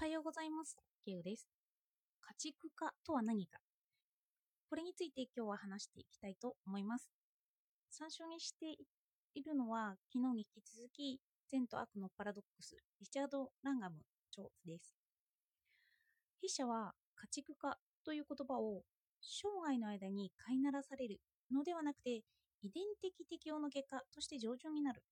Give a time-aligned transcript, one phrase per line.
[0.00, 0.78] はようございます。
[1.04, 1.46] ケウです。
[2.22, 3.58] 家畜化とは何か
[4.70, 7.10] これについて今日は話していきたいと思います。
[7.90, 8.78] 参照にして
[9.34, 11.20] いるのは、昨日に引き続き、
[11.50, 13.96] 善と悪のパラドックス、リチャード・ランガム
[14.32, 14.96] 著です。
[16.40, 18.80] 筆者は家畜化という言葉を
[19.20, 21.20] 生涯の間に飼いならされる
[21.52, 22.22] のではなくて、
[22.62, 25.02] 遺伝的適応の結果として上場になる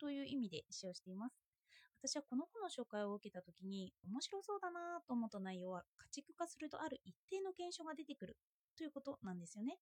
[0.00, 1.47] という意味で使用しています。
[2.00, 8.36] 私はこの本の紹介を受けたときに面白そうだなと思った内容は家畜化するとある一定の現象が出てくる
[8.76, 9.78] ということなんですよね。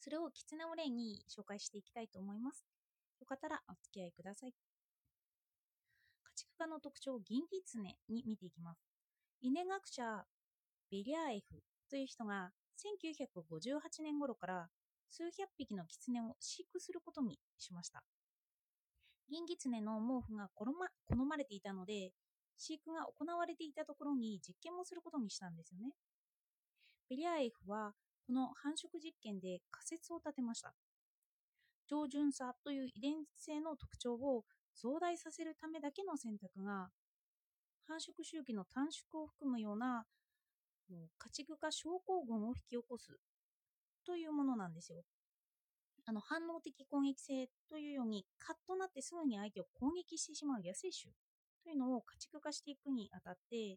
[0.00, 2.66] それを狐を例に紹介していきたいと思います。
[3.20, 4.50] よかったらお付き合いください。
[4.50, 8.80] 家畜化の特徴、銀狐に見ていきます。
[9.40, 10.24] 稲学者
[10.90, 14.68] ベリャーエフという人が1958年頃から
[15.10, 18.02] 数百匹の狐を飼育することにしました。
[19.30, 22.12] 銀狐の毛布が好ま好まれていたので、
[22.56, 25.92] 飼育が行われていたところに実験もすることにしたんですよね。
[27.08, 27.94] ベリアエフは
[28.26, 30.74] この繁殖実験で仮説を立てました。
[31.88, 36.90] 上順差という遺伝性の特徴を増大させるためだけの選択が
[37.86, 40.04] 繁殖周期の短縮を含むような
[40.90, 43.16] 家畜化症候群を引き起こす
[44.04, 45.02] というものなんですよ。
[46.08, 51.12] あの反応的攻撃性というようにカッとなってすぐに相手を攻撃してしまう野生種
[51.62, 53.76] というのを家畜化していくにあたって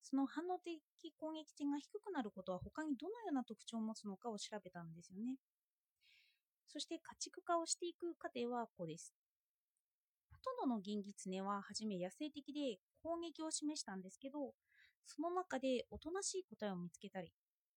[0.00, 0.78] その反応的
[1.18, 5.38] 攻撃性が低くなることは他にどのような特徴を持つのかを調べたんですよね。
[6.68, 9.12] そして家畜化をしていく過程はこうです。
[10.30, 14.54] ほとんどの銀狐ははじめ野生的で攻撃を示したんですけど、
[15.04, 17.32] その中でおとなしい答えを見つけたり、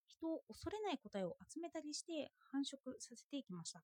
[0.07, 3.83] 人を恐れない答えを集めたりして繁殖させていきました。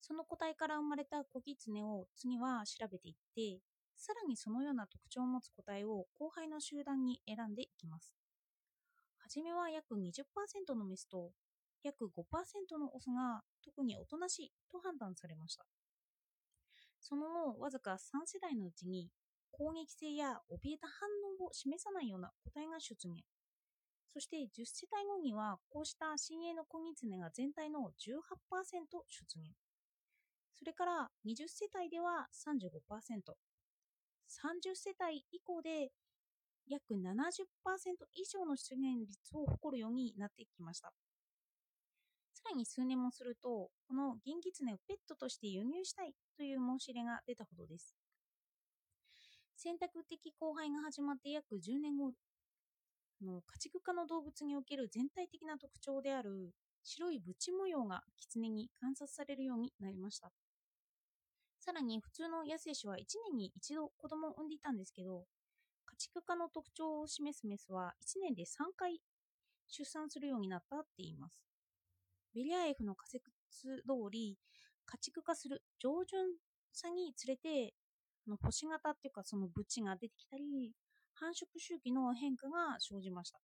[0.00, 3.60] その個体から生まれた子狐を次は調べていって、
[3.96, 8.14] さらにそのような特徴を持つ個体を後輩の集団に選んでいきます。
[9.18, 11.32] はじめは約20%のメスと
[11.82, 15.66] 約5%のオスが特におとなしいと判断されました。
[17.00, 19.08] その後、わずか3世代のうちに
[19.52, 21.08] 攻撃性や怯えた反
[21.40, 23.22] 応を示さないような個体が出現。
[24.12, 29.69] そして10世帯後にはこうした新鋭の子狐が全体の18%出現。
[30.60, 33.32] それから20世帯では35%、
[34.28, 35.88] 30世帯以降で
[36.68, 40.92] 約70%以上の出現率を誇るようになってきました。
[42.34, 47.96] さらに数年もすると、この銀狐をペットとして輸入したいという申し入れが出たほどです。
[49.56, 52.12] 選択的交配が始まって約10年後、
[53.24, 60.32] の家畜化の動物における全体的な特徴である白いブチ模様が狐に観察されるようになりました。
[61.60, 65.26] さらに普通の野生種は1年に一度子供を産んでいたんですけど、
[65.84, 68.98] 家畜化の特徴を示すメスは1年で3回
[69.68, 71.38] 出産するようになったって言います。
[72.34, 73.24] ベリアエフの仮説
[73.60, 74.38] 通り、
[74.86, 76.28] 家畜化する上順
[76.72, 77.74] さにつれて、
[78.26, 80.72] あの星型っていうかそのブチが出てきたり、
[81.12, 83.38] 繁殖周期の変化が生じました。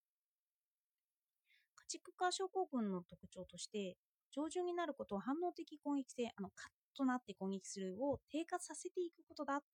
[1.75, 3.95] 家畜化症候群の特徴として、
[4.31, 9.65] 上順になることは反応的攻撃性、あのカッとなって攻撃するを低下させていくことだと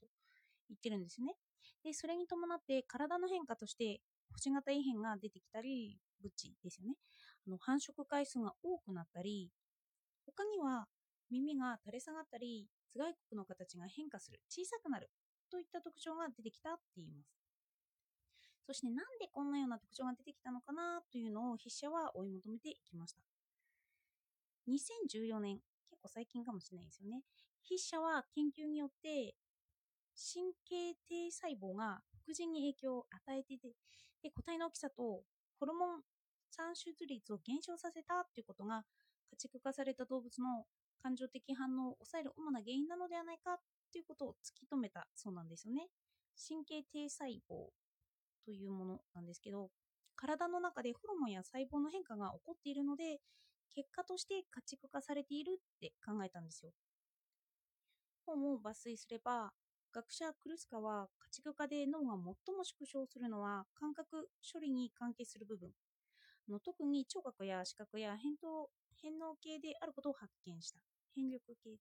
[0.69, 1.35] 言ってるんですね。
[1.84, 4.01] で、それに伴って体の変化として
[4.34, 6.95] 星型異変が出てきたり、ブチですよね。
[7.47, 9.51] あの繁殖回数が多くなったり、
[10.25, 10.88] 他には
[11.29, 15.09] 耳が垂れ下がったり、頭蓋骨の形が変化する、小さくなる
[15.50, 17.44] といった特徴が出てきたって言います。
[18.66, 23.22] そしてなんでこんなような特徴が出てきたのかなというのを筆者は追い求めていきました。
[24.67, 25.59] 2014年、
[26.03, 27.24] 構最近かもしれないですよね。
[27.64, 29.36] 筆者は研究によって
[30.14, 33.69] 神経低細胞が副腎に影響を与えていて、
[34.22, 35.24] で個体の大きさと
[35.59, 36.02] ホルモン
[36.52, 38.84] 産出率を減少させたということが
[39.31, 40.66] 家畜化された動物の
[41.02, 43.58] 感情的反応を抑える主な原因なのではないか
[43.91, 45.88] ということを突き止めたそうなんですよね。
[46.38, 47.72] 神経低細胞
[48.46, 49.70] というものなんですけど、
[50.16, 53.20] 体の中でホルモンや細胞の変化が起こっているので、
[53.74, 56.72] 結果として家畜化されているって考えたんですよ。
[58.26, 59.52] 本を抜粋すれば、
[59.92, 65.72] 学者クルスカは家畜化で脳が最も縮小するのは感覚処理に関係する部分。
[66.50, 68.70] の特に聴覚や視覚や変動
[69.02, 70.80] 変能系であることを発見した。
[71.16, 71.78] 変力系。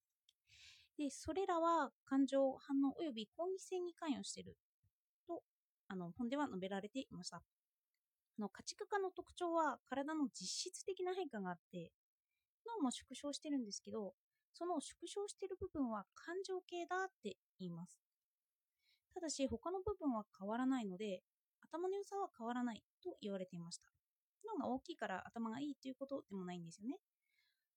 [0.98, 4.56] で、それらは感情、反応及び攻撃性に関与している
[5.26, 5.42] と
[5.88, 7.42] あの本では述べられていました。
[8.38, 11.92] あの家畜化の特徴は体の実質的な変化があって
[12.66, 14.14] 脳も縮小してるんですけど
[14.54, 17.98] その縮小している部分は感情系だって言います。
[19.14, 21.22] ただし他の部分は変わらないので
[21.60, 23.88] 頭の良さは変わらないと言われていました。
[24.46, 26.96] 脳が大きいから頭がいいということでもないんですよね。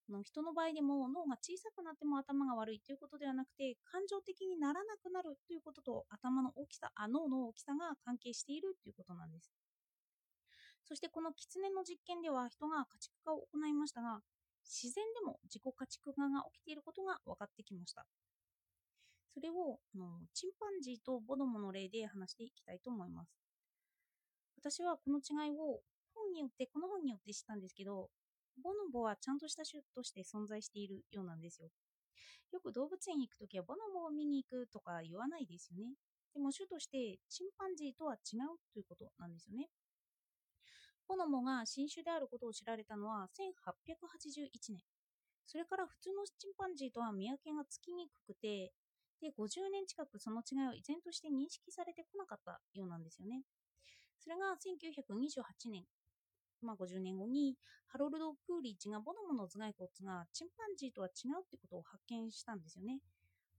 [0.08, 9.50] の人の場合でも脳が小さくなっても頭が悪いということではなくて感情的にならなくなるということと頭の大きさあ脳の大きさが関係しているということなんです。
[10.86, 14.20] そしてこの狐の実験では人が家畜化を行いましたが
[14.64, 18.06] 自然でも自己家畜化が起きていることが分かってきました
[19.34, 23.34] それをあのチンパンジーとボドモの例で話していきたいと思います
[24.58, 25.80] 私はこの違いを
[26.14, 28.08] 本によってこの本によって知ったんですけど
[28.62, 31.68] ボノボはちゃんとした種として存在しているようなんですよ。
[32.52, 35.92] よく動物園に行くときはボノボを見に行くとか言わないですよね。
[36.32, 39.68] でも種としてチンパンジーとは違うということなんですよね。
[41.08, 44.82] ボノボが新種であることを知られたのは1881年。
[45.46, 48.72] それから普通のチンパンジーとは見分けがつきにくくて、
[49.20, 53.42] で、50年近くその違いを依然として認識されてこなかったようなんですよね。
[54.18, 55.84] それが1928年、
[56.60, 57.56] まあ、50年後に
[57.86, 62.98] ハロルド・プーリッチがボノモの頭蓋骨がチンパンジーとは違うってことを発見したんですよね。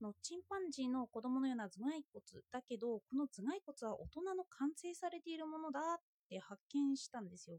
[0.02, 5.82] のチンパンジーの子供のような頭蓋骨だけどこの頭蓋骨は大人の完成されているものだっ
[6.28, 7.58] て発見したんですよ。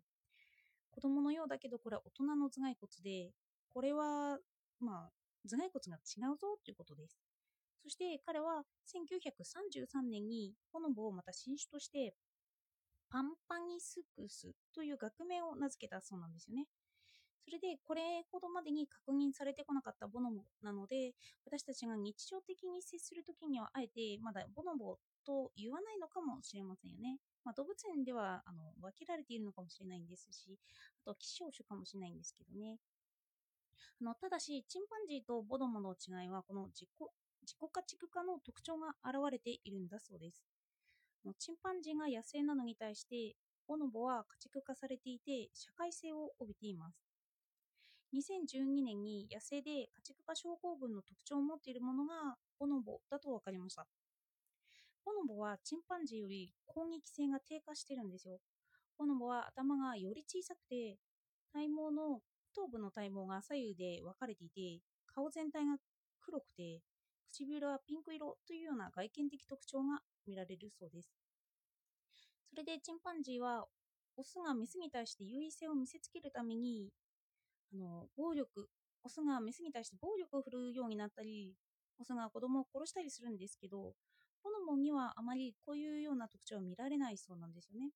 [0.91, 3.31] 子供のようだけどこれは大人の頭蓋骨で
[3.73, 4.39] これは
[4.79, 5.11] まあ
[5.47, 7.19] 頭蓋骨が違うぞということです。
[7.83, 12.13] そして彼は1933年にボノボをまた新種として
[13.09, 16.67] パンパニスクスという学名を名付けたそうなんですよね。
[17.43, 18.01] それでこれ
[18.31, 21.13] ほどまでに確認されてこなかったボノボなので
[21.45, 27.17] 私たちが日常的に接するときにはあえてまだボノボと言わないのかもしれませんよね。
[27.43, 30.59] まあ、動物園ではあの分けられているのかもしれないんですし
[31.05, 32.77] あと希少種かもしれないんですけどね。
[34.01, 36.89] あのただしチンパンジーとボノボの違いはこの自己
[37.41, 40.43] 自己家畜化の特徴が現れているんだそうです。
[41.37, 43.35] チンパンジーが野生なのに対して
[43.67, 47.08] ボノボは家畜化されていて社会性を帯びています
[48.13, 53.85] 2012年に野生で家畜化症候群の特徴を持っているものがボノボだと分かりました
[55.05, 58.39] ボノボはチンパンジーより攻撃性が低下してるんですよ
[58.97, 60.97] ボノボは頭がより小さくて
[61.53, 62.21] 体毛の
[62.55, 65.77] 頭部の体毛が左右で分かれていて顔全体が
[66.21, 66.81] 黒くて
[67.31, 71.09] 唇はピンク色というような外見的特徴が見られるそうです。
[72.49, 73.65] それでチンパンジーは
[74.17, 76.89] オスがメスに対して優位性を見せつけるために
[77.73, 78.69] あの暴力
[79.03, 81.53] オスがメスに対して暴力を振るうようになったり
[81.99, 83.93] オスが子供を殺したりするんですけど
[84.43, 87.91] ボノボにはあまりこういうような特徴は見られないそうなんですよね。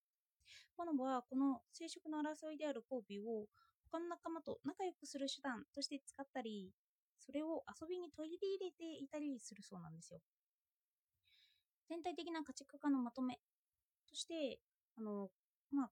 [0.77, 3.45] ボノボはこの生殖の争いである交尾を
[3.91, 6.71] 他の仲間と仲良くする手段として使ったり
[7.19, 10.19] それを遊びに取り入れていたりするそうなんですよ。
[11.87, 13.39] 全体的な家畜化のまとめ
[14.09, 14.59] として、
[14.97, 15.29] あの、
[15.71, 15.89] まあ、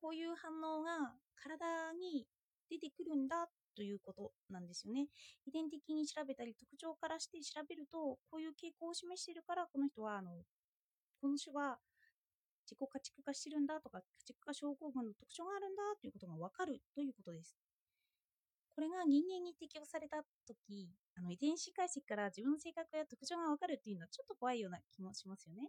[0.00, 2.26] こういう反応が体に
[2.70, 5.08] 出てくるんだということなんですよね。
[5.46, 10.30] 遺伝的に調べたり、特徴からして調べると、こういう傾向を示しているから、この人は、あの、
[11.20, 11.78] この種は
[12.64, 17.56] 自己家畜化してるんだとか、家畜化症候群の特徴があるんだということがわかるということです。
[18.74, 25.68] これが人間に適用された時あの遺伝子解析から自分の性格や特徴がわかるっていうのはちょっと怖いような気もしますよね。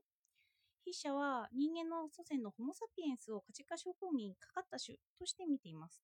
[0.85, 6.01] 筆者は人間の祖先のホモ・サピエンスを家畜化症候群にかかった種として見ています。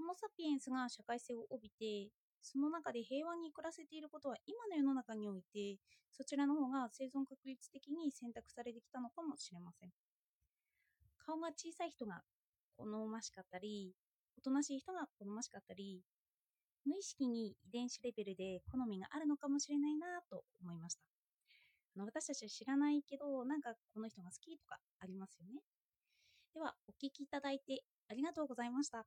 [0.00, 5.76] ホモ・サピエンスが社会性を帯びて、その中で平和に暮らせていることは今の世の中において、
[6.10, 9.90] そちらの方が生存確率的に選択されてきたのかもしれません。
[11.18, 12.22] 顔が小さい人が
[12.78, 13.92] 好ましかったり、
[14.38, 16.00] おとなしい人が好ましかったり、
[16.86, 21.02] 無意識に遺伝子レベルで好みがあるのかもしれないなと思いました。
[21.94, 25.60] あの私たちは知らないけど、なんかこの人が好きとかありますよね。
[26.54, 29.04] では、お聴きいただいてありがとうございました。